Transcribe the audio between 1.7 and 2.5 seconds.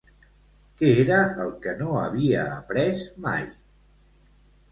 no havia